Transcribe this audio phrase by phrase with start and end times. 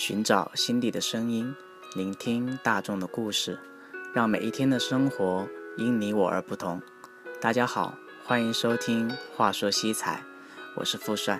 [0.00, 1.54] 寻找心底的声音，
[1.94, 3.58] 聆听大众的故事，
[4.14, 5.46] 让每一天的生活
[5.76, 6.80] 因你我而不同。
[7.38, 7.94] 大家好，
[8.24, 10.24] 欢迎收听《话说西财》，
[10.74, 11.38] 我是富帅。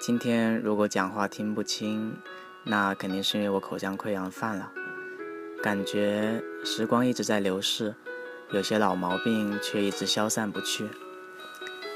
[0.00, 2.14] 今天如果讲话听不清，
[2.62, 4.70] 那肯定是因为我口腔溃疡犯了。
[5.60, 7.92] 感觉时光一直在流逝，
[8.52, 10.88] 有些老毛病却一直消散不去。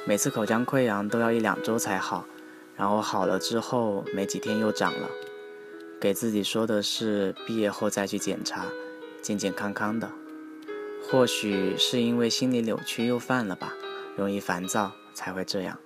[0.05, 2.27] 每次口腔溃疡都要一两周才好，
[2.74, 5.09] 然后好了之后没几天又长了。
[6.05, 8.67] 给自己说的是毕业后再去检查，
[9.23, 10.11] 健健康康的。
[11.11, 13.73] 或许是因为心理扭曲又犯了吧，
[14.15, 15.79] 容易烦躁才会这样。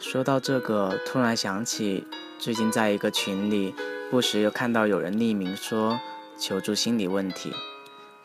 [0.00, 2.04] 说到这个，突然想起
[2.36, 3.72] 最近在一个群里，
[4.10, 6.00] 不时又看到有人匿名说
[6.36, 7.52] 求助心理问题，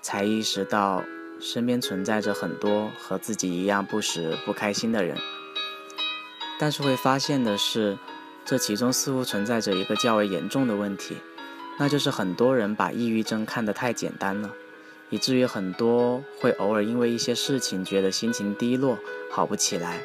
[0.01, 1.03] 才意识到。
[1.39, 5.15] 身边存在着很多和自己一样不时不开心的人，
[6.59, 7.97] 但是会发现的是，
[8.49, 11.15] 这其中似乎存在着一个较为严重的问题，
[11.77, 14.49] 那就是很多人把抑郁症看得太简单了，
[15.11, 18.97] 以至于很多会偶尔因为一些事情觉得心情低落，
[19.29, 20.01] 好不起来，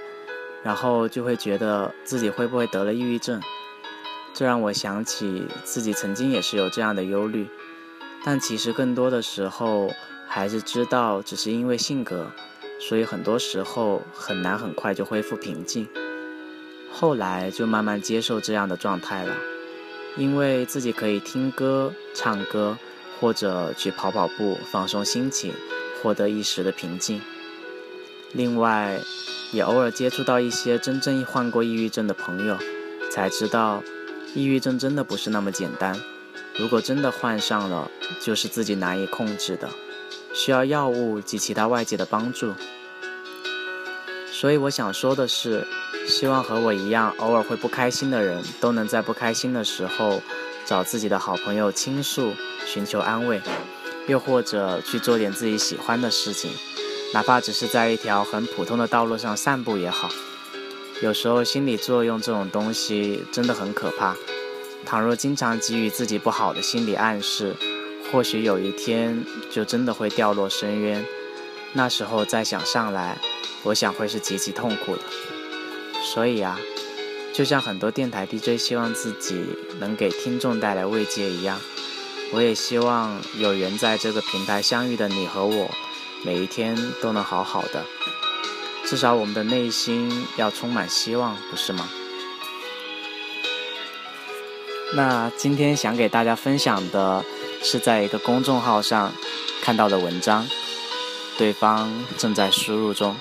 [0.62, 3.40] 然后就会觉得自己会不会得了抑郁症，
[4.34, 7.48] 这让我想起自己曾经也是有这样的忧虑，
[8.22, 9.90] 但其实更多的时候。
[10.26, 12.26] 还是知道，只是因为性格，
[12.80, 15.86] 所以很多时候很难很快就恢复平静。
[16.96, 19.34] 后来就慢慢接受这样的状态了，
[20.16, 22.78] 因为自己可以听歌、唱歌，
[23.20, 25.52] 或者去跑跑步，放松心情，
[26.00, 27.20] 获得一时的平静。
[28.32, 29.00] 另外，
[29.50, 32.56] 也偶尔接触到一些真正患过抑郁症的朋友，
[33.10, 33.82] 才知道，
[34.32, 36.00] 抑郁症真的不是那么简单。
[36.56, 37.90] 如果真的患上了，
[38.22, 39.68] 就是自己难以控制的。
[40.32, 42.54] 需要药物及其他外界的帮助，
[44.44, 45.66] 所以我想说的是，
[46.06, 50.20] 希望和我一样偶尔会不开心的人都能在不开心的时候
[50.66, 52.30] 找自己的好朋友倾诉，
[52.66, 53.40] 寻求安慰，
[54.06, 56.50] 又或者去做点自己喜欢的事情，
[57.14, 60.10] 哪怕只是在一条很普通的道路上散步也好。
[61.00, 64.14] 有时候心理作用这种东西真的很可怕，
[64.84, 67.56] 倘若经常给予自己不好的心理暗示。
[68.12, 71.02] 或许有一天就真的会掉落深渊，
[71.72, 73.16] 那时候再想上来，
[73.64, 75.02] 我想会是极其痛苦的。
[76.14, 76.58] 所以啊，
[77.32, 79.44] 就像很多电台 DJ 希望自己
[79.80, 81.60] 能给听众带来慰藉一样，
[82.32, 85.68] 我也希望有缘在这个平台相遇的你和我，
[86.24, 87.84] 每一天都能好好的。
[88.84, 91.88] 至少我们的内心要充满希望，不是吗？
[94.94, 97.24] 那今天想给大家分享的。
[97.66, 99.10] 是在一个公众号上
[99.62, 100.46] 看到的文章，
[101.38, 103.16] 对方正在输入中。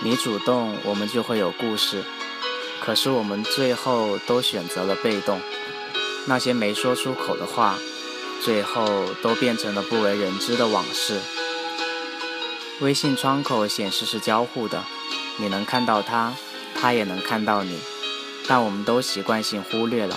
[0.00, 2.04] 你主动，我们就会有故事。
[2.80, 5.40] 可是我们最后都选择了被动，
[6.26, 7.76] 那些没说出口的话，
[8.42, 11.20] 最后都变成了不为人知的往事。
[12.80, 14.84] 微信窗口显示是交互的，
[15.38, 16.32] 你能看到他，
[16.76, 17.76] 他也能看到你，
[18.46, 20.16] 但我们都习惯性忽略了。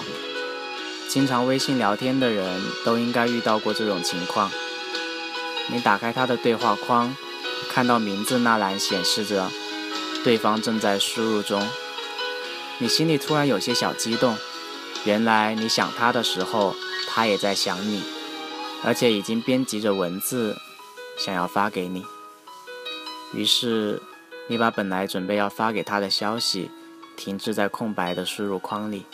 [1.10, 4.52] 经常微信聊天的人都应该遇到过这种情况。
[5.68, 7.16] 你打开他的对话框，
[7.68, 9.52] 看到名字那栏显示着
[10.24, 11.68] 对方正在输入中，
[12.78, 14.38] 你心里突然有些小激动。
[15.04, 16.76] 原来你想他的时候，
[17.08, 18.04] 他也在想你，
[18.84, 20.56] 而且已经编辑着文字
[21.18, 22.06] 想要发给你。
[23.34, 24.02] 于是
[24.48, 26.70] 你把本来准备要发给他的消息
[27.16, 29.06] 停滞在空白的输入框里，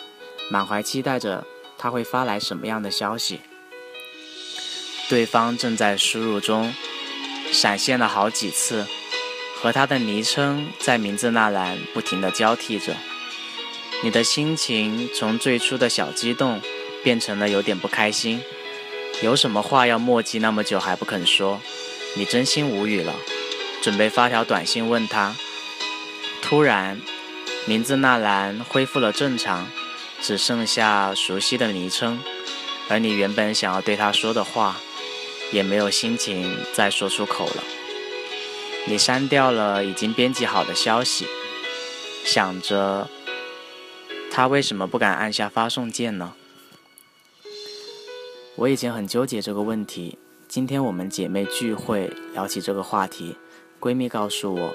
[0.50, 1.45] 满怀期待着。
[1.79, 3.39] 他会发来什么样的消息？
[5.07, 6.74] 对方正在输入中，
[7.51, 8.88] 闪现了好几次，
[9.59, 12.95] 和他的昵称在名字那栏不停地交替着。
[14.03, 16.62] 你的心情从最初的小激动，
[17.04, 18.42] 变成了有点不开心。
[19.21, 21.59] 有什么话要墨迹那么久还不肯说？
[22.15, 23.15] 你真心无语了，
[23.81, 25.36] 准备发条短信问他。
[26.42, 27.01] 突然，
[27.65, 29.68] 名字那栏恢复了正常。
[30.19, 32.19] 只剩下熟悉的昵称，
[32.89, 34.77] 而你原本想要对他说的话，
[35.51, 37.63] 也没有心情再说出口了。
[38.89, 41.28] 你删掉了已经编辑好的消息，
[42.24, 43.10] 想着
[44.31, 46.34] 他为什么不敢按下发送键呢？
[48.56, 50.18] 我以前很纠结这个问题。
[50.48, 53.36] 今天我们姐妹聚会聊起这个话题，
[53.78, 54.74] 闺蜜告诉我，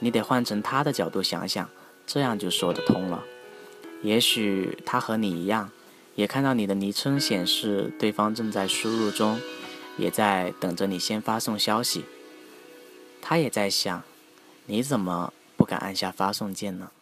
[0.00, 1.66] 你得换成她的角度想想，
[2.06, 3.24] 这样就说得通了。
[4.02, 5.70] 也许他和你一样，
[6.14, 9.40] 也看到你的昵称显示对方正在输入中，
[9.96, 12.04] 也在等着你先发送消息。
[13.28, 14.04] 他也在想，
[14.66, 16.92] 你怎么不敢按下发送键呢？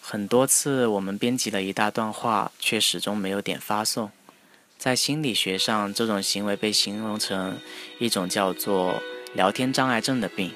[0.00, 4.10] 很多次我们编辑了一大段话，却始终没有点发送。
[4.78, 7.58] 在心理学上，这种行为被形容成
[7.98, 9.02] 一种叫做
[9.34, 10.54] 聊天障碍症的病。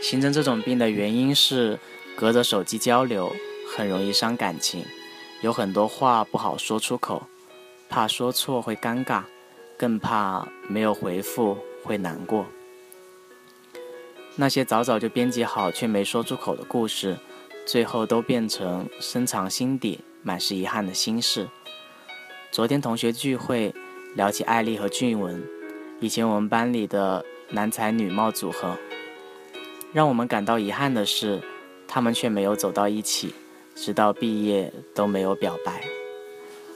[0.00, 1.78] 形成这种病的原因是，
[2.16, 3.30] 隔着手机交流
[3.76, 4.86] 很容易伤感情，
[5.42, 7.28] 有很多话不好说出口，
[7.90, 9.24] 怕说错会尴尬，
[9.76, 12.46] 更怕没有回复会难过。
[14.36, 17.18] 那些早早就编辑好却没说出口的故事。
[17.64, 21.48] 最后都变成深藏心底、满是遗憾的心事。
[22.50, 23.72] 昨天同学聚会
[24.16, 25.40] 聊起艾丽和俊文，
[26.00, 28.76] 以前我们班里的男才女貌组合。
[29.92, 31.40] 让我们感到遗憾的是，
[31.86, 33.32] 他们却没有走到一起，
[33.76, 35.84] 直到毕业都没有表白。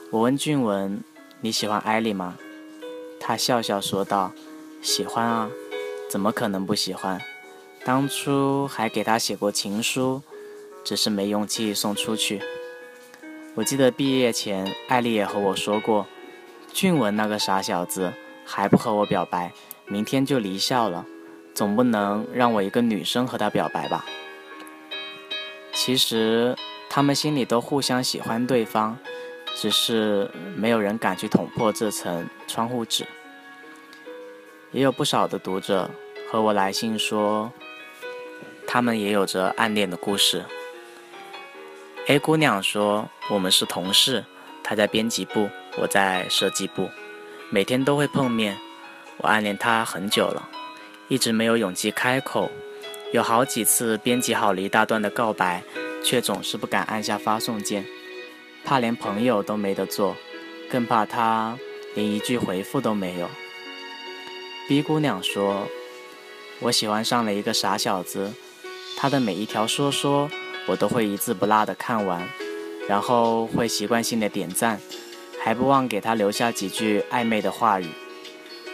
[0.09, 1.03] 我问俊文
[1.41, 2.37] ：“你喜欢艾丽吗？”
[3.19, 4.31] 他笑笑说道
[4.87, 5.49] ：“喜欢啊，
[6.09, 7.21] 怎么可能不喜欢？
[7.83, 10.21] 当初还给他写过情书。”
[10.85, 12.41] 只是没勇气送出去。
[13.55, 16.07] 我记得毕业前，艾丽也和我说过，
[16.71, 18.13] 俊文那个傻小子
[18.45, 19.51] 还不和我表白，
[19.87, 21.05] 明天就离校了，
[21.53, 24.05] 总不能让我一个女生和他表白吧？
[25.73, 26.55] 其实
[26.89, 28.97] 他们心里都互相喜欢对方，
[29.57, 33.05] 只是没有人敢去捅破这层窗户纸。
[34.71, 35.89] 也有不少的读者
[36.29, 37.51] 和我来信说，
[38.67, 40.43] 他们也有着暗恋的故事。
[42.07, 44.25] A 姑娘说：“我们是同事，
[44.63, 46.89] 她在编辑部，我在设计部，
[47.49, 48.57] 每天都会碰面。
[49.17, 50.49] 我暗恋她很久了，
[51.07, 52.51] 一直没有勇气开口。
[53.13, 55.63] 有好几次编辑好了一大段的告白，
[56.03, 57.85] 却总是不敢按下发送键，
[58.65, 60.15] 怕连朋友都没得做，
[60.69, 61.57] 更怕她
[61.95, 63.29] 连一句回复都没有。
[64.67, 65.67] ”B 姑娘说
[66.59, 68.33] ：“我喜欢上了一个傻小子，
[68.97, 70.29] 他的每一条说说。”
[70.69, 72.27] 我都会一字不落的看完，
[72.89, 74.81] 然后会习惯性的点赞，
[75.41, 77.87] 还不忘给他留下几句暧昧的话语。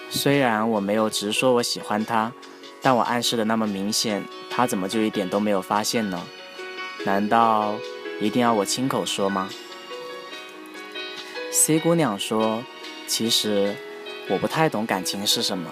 [0.10, 2.34] 虽然我没有直说我喜欢他，
[2.82, 6.26] 但我暗示的那么明显，他怎么就一点都没有发现呢？
[7.06, 7.76] 难道
[8.20, 9.48] 一定要我亲口说吗
[11.52, 12.64] ？C 姑娘说
[13.06, 13.76] ：“其实
[14.30, 15.72] 我不太懂感情是什么，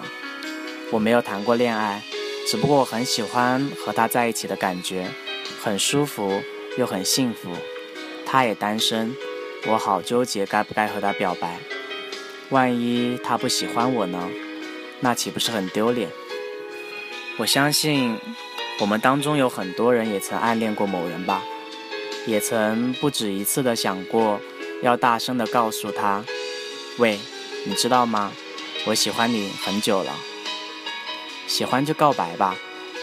[0.90, 2.02] 我没有谈过恋爱，
[2.46, 5.08] 只不过我很喜欢和他在一起的感觉。”
[5.62, 6.42] 很舒服
[6.76, 7.52] 又很幸福，
[8.26, 9.14] 他也单身，
[9.68, 11.60] 我好纠结该不该和他表白。
[12.50, 14.28] 万一他不喜欢我呢？
[14.98, 16.10] 那岂不是很丢脸？
[17.38, 18.18] 我相信
[18.80, 21.44] 我们当中有很多人也曾暗恋过某人吧，
[22.26, 24.40] 也曾不止一次的想过
[24.82, 26.24] 要大声的告诉他
[26.98, 27.20] ：“喂，
[27.64, 28.32] 你知道吗？
[28.86, 30.14] 我喜欢你很久了。”
[31.46, 32.56] 喜欢就告白吧，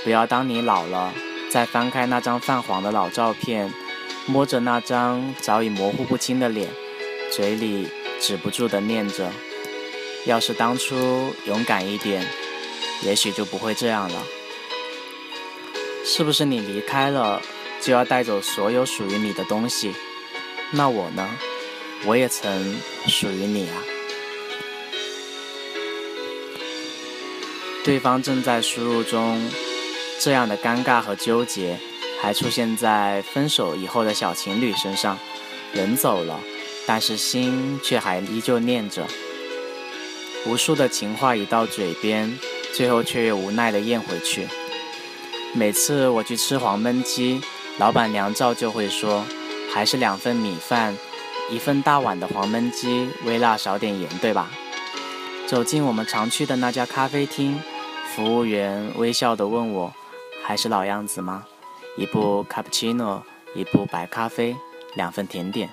[0.04, 1.14] 不要当你老了。
[1.52, 3.74] 再翻开那张泛黄的老照片，
[4.26, 6.70] 摸着那张早已模糊不清的脸，
[7.32, 7.88] 嘴里
[8.20, 9.32] 止不住地念着
[10.26, 12.26] ：“要是当初勇敢一点，
[13.02, 14.24] 也许就不会这样了。”
[16.06, 17.42] 是不是你离开了，
[17.82, 19.94] 就要带走所有属于你的东西？
[20.72, 21.28] 那我呢？
[22.06, 23.76] 我也曾属于你啊。
[27.84, 29.50] 对方正在输入中。
[30.22, 31.80] 这样的尴尬和纠结，
[32.22, 35.18] 还出现在分手以后的小情侣身上。
[35.72, 36.40] 人走了，
[36.86, 39.08] 但是心却还依旧念着。
[40.46, 42.38] 无数的情话已到嘴边，
[42.74, 44.48] 最后却又无奈的咽回去。
[45.54, 47.42] 每次我去吃黄焖鸡，
[47.78, 49.24] 老板娘照旧会说
[49.74, 50.98] ：“还是两份米饭，
[51.50, 54.52] 一份大碗的黄焖鸡，微辣少点盐，对吧？”
[55.50, 57.60] 走进我们常去的那家咖啡厅，
[58.14, 59.92] 服务员微笑地问我。
[60.44, 61.44] 还是老样子吗？
[61.98, 63.24] 一部卡布奇诺，
[63.56, 64.56] 一部白咖啡，
[64.94, 65.72] 两份甜点。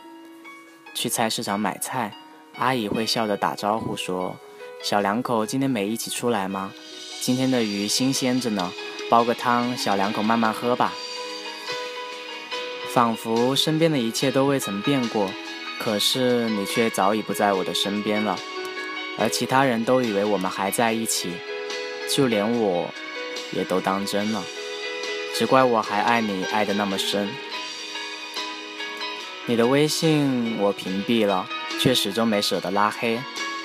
[0.95, 2.17] 去菜市场买菜，
[2.57, 4.37] 阿姨会笑着打招呼说
[4.83, 6.73] ：“小两口今天没一起出来吗？
[7.21, 8.73] 今天的鱼新鲜着呢，
[9.11, 10.95] 煲个汤，小两口慢慢喝吧。”
[12.95, 15.31] 仿佛身边的一切都未曾变过，
[15.79, 18.39] 可是你却早已不在我的身边了，
[19.19, 21.33] 而其他人都以为我们还在一起，
[22.15, 22.89] 就连我
[23.53, 24.43] 也都当真了。
[25.35, 27.29] 只怪我还爱你，爱得那么深。
[29.47, 31.49] 你的微信我屏蔽了，
[31.81, 33.21] 却始终没舍得拉黑。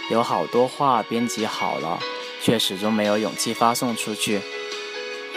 [0.09, 1.99] 有好多话编辑好了，
[2.41, 4.41] 却始终没有勇气发送出去，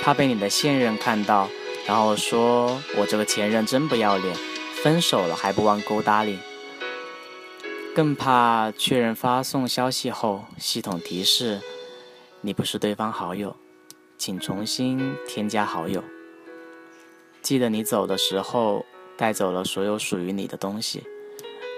[0.03, 1.49] 怕被你的现任看到，
[1.87, 4.37] 然后说我这个前任真不要脸，
[4.83, 6.39] 分手了还不忘勾搭你。
[7.95, 11.61] 更怕确认发送消息后，系统提示
[12.41, 13.55] 你不是对方好友，
[14.19, 16.03] 请重新添加好友。
[17.41, 18.85] 记得你走的时候，
[19.17, 21.05] 带走了所有属于你的东西。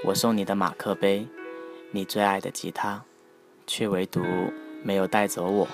[0.07, 1.29] 我送你的马克杯，
[1.91, 3.05] 你最爱的吉他，
[3.67, 4.23] 却唯独
[4.83, 5.69] 没有带走我。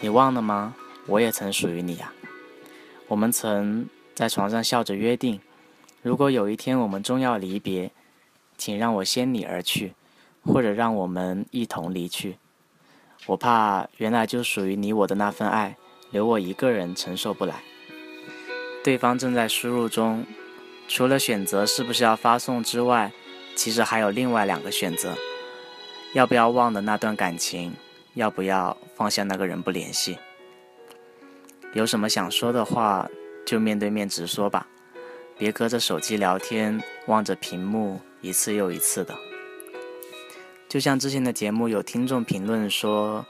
[0.00, 0.74] 你忘了吗？
[1.06, 2.12] 我也曾属于你呀。
[3.06, 5.40] 我们曾在床上笑着约定，
[6.02, 7.92] 如果有一天我们终要离别，
[8.56, 9.94] 请让我先你而去，
[10.44, 12.38] 或者让我们一同离去。
[13.26, 15.76] 我怕原来就属于你我的那份爱，
[16.10, 17.62] 留我一个人承受不来。
[18.84, 20.24] 对方正在输入中。
[20.88, 23.10] 除了选择是不是要发送之外，
[23.56, 25.16] 其实还有另外两个选择：
[26.14, 27.74] 要不要忘了那段感情，
[28.14, 30.16] 要不要放下那个人不联系。
[31.72, 33.08] 有什么想说的话，
[33.44, 34.68] 就面对面直说吧，
[35.38, 39.14] 别隔着手机聊天，望着屏幕一次又一次的。
[40.68, 43.24] 就像之前的节目，有听众评论说，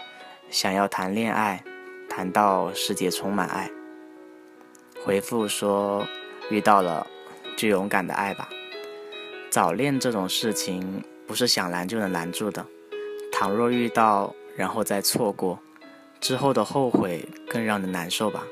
[0.51, 1.63] 想要谈恋爱，
[2.09, 3.71] 谈到世界充满爱。
[5.05, 6.07] 回复说，
[6.51, 7.07] 遇到了。
[7.57, 8.47] 就勇敢的爱吧。
[9.51, 12.63] 早恋这种事情不是想拦就能拦住的。
[13.33, 15.59] 倘若遇到，然后再错过，
[16.21, 18.45] 之后的后悔更让人难受吧。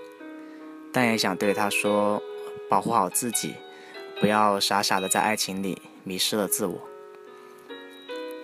[0.90, 2.22] 但也想对他说，
[2.68, 3.54] 保护好自己，
[4.20, 6.80] 不要傻傻的在爱情里迷失了自我。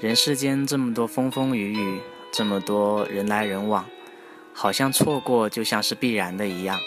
[0.00, 2.00] 人世间这么多风风雨雨，
[2.32, 3.86] 这么多人来人往，
[4.52, 6.78] 好像错过就像是必然的一样。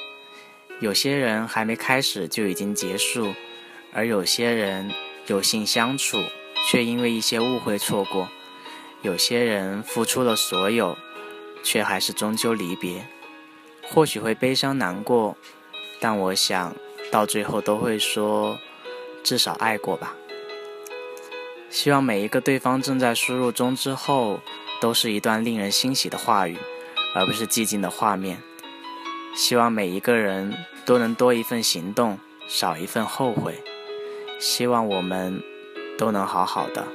[0.80, 3.34] 有些人还没开始就已经结束。
[3.96, 4.90] 而有些人
[5.28, 6.18] 有幸相处，
[6.68, 8.26] 却因为一些误会错过；
[9.04, 10.98] 有些人付出了所有，
[11.64, 13.06] 却还是终究离别。
[13.84, 15.38] 或许会悲伤难过，
[16.00, 16.76] 但我想
[17.14, 18.58] 到最后都会说，
[19.24, 20.16] 至少爱过吧。
[21.70, 24.40] 希望每一个对方正在输入中之后，
[24.82, 26.58] 都是一段令人欣喜的话语，
[27.14, 28.42] 而不是寂静的画面。
[29.36, 30.56] 希望每一个人
[30.86, 32.18] 都能多一份行动，
[32.48, 33.62] 少一份后悔。
[34.40, 35.40] 希望我们
[36.00, 36.88] 都能好好的。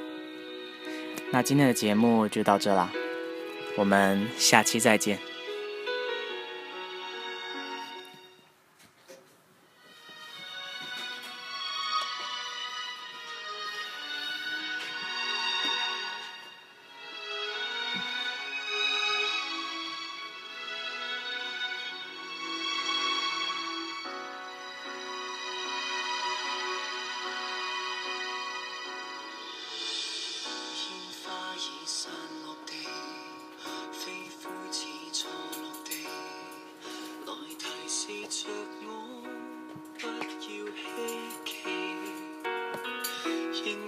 [1.31, 2.91] 那今天的节目就到这了，
[3.77, 5.28] 我们下期再见。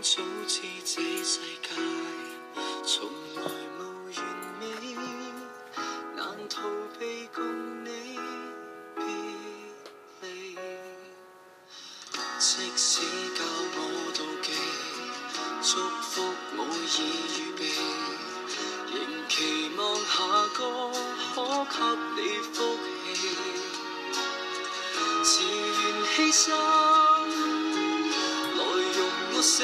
[0.04, 1.70] 早知这世界
[2.84, 3.44] 从来
[3.78, 4.16] 无完
[4.60, 4.64] 美
[6.16, 6.64] 难逃
[6.98, 8.18] 避共你
[8.96, 9.04] 别
[10.22, 10.56] 离
[12.40, 13.02] 即使
[13.38, 13.44] 教
[13.76, 13.78] 我
[14.16, 14.48] 妒忌
[15.62, 16.60] 祝福我
[16.98, 17.00] 已
[17.38, 17.62] 预备
[18.92, 18.98] 仍
[19.30, 20.18] 期望下
[20.58, 20.60] 个
[21.36, 21.78] 可给
[22.16, 22.20] 你
[22.52, 22.56] 福
[23.06, 23.08] 气
[25.24, 26.48] 自愿牺牲
[28.58, 28.60] 来
[28.98, 29.00] 用
[29.34, 29.64] 我舍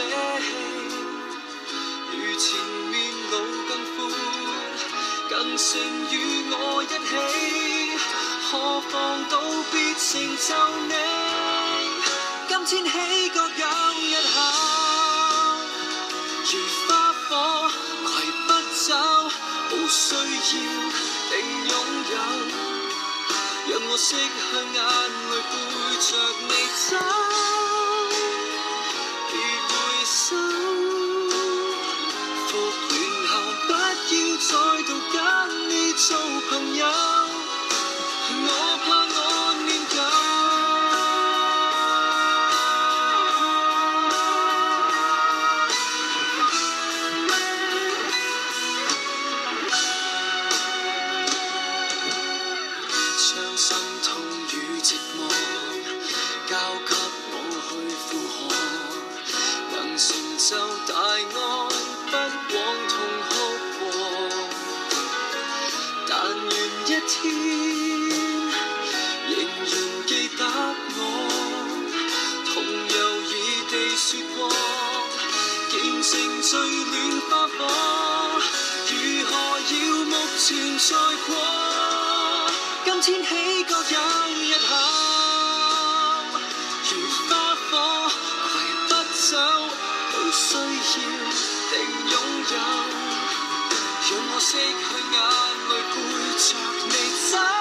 [5.57, 6.13] 更胜与
[6.51, 6.93] 我一起，
[8.43, 8.93] 何妨
[9.27, 10.53] 道别成就
[10.85, 10.93] 你？
[12.63, 14.37] 今天起各有一口，
[16.45, 16.53] 如
[16.85, 16.87] 花
[17.27, 17.31] 火
[18.05, 18.13] 携
[18.45, 18.93] 不走，
[19.71, 20.21] 无需要
[21.31, 21.33] 定
[21.65, 21.73] 拥
[22.11, 22.15] 有。
[23.69, 24.13] 让我拭去
[24.75, 24.77] 眼
[25.31, 25.65] 泪，背
[26.05, 26.07] 着
[26.47, 26.53] 你。
[26.87, 26.91] 走，
[67.07, 67.33] 天
[69.29, 69.71] 仍然
[70.05, 70.99] 记得我
[72.45, 73.31] 同游异
[73.71, 74.37] 地说过
[75.69, 76.93] 见证最暖
[77.29, 77.57] 花火
[78.89, 78.91] 如
[79.25, 79.31] 何
[79.71, 79.73] 要
[80.03, 80.45] 目前
[80.77, 80.91] 再
[81.25, 81.29] 过
[82.83, 83.97] 今天起各有
[84.35, 84.69] 日后
[86.91, 86.91] 如
[87.29, 87.71] 花火
[88.51, 88.53] 携
[88.89, 89.27] 不走
[90.11, 91.07] 无需要
[91.71, 91.73] 定
[92.11, 92.13] 拥
[92.51, 92.55] 有
[94.09, 95.17] 让我拭去眼
[95.69, 95.71] 泪
[97.29, 97.56] 你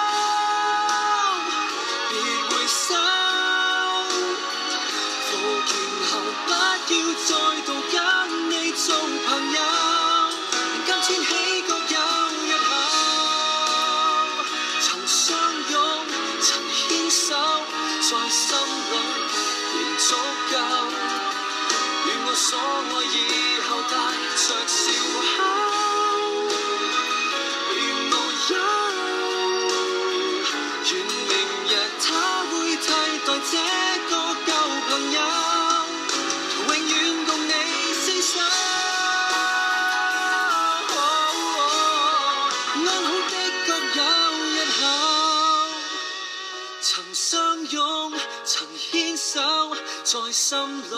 [50.48, 50.90] 心里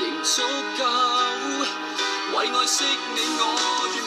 [0.00, 0.40] 仍足
[0.78, 0.82] 够
[2.32, 3.44] 为爱惜你我
[3.94, 4.01] 愿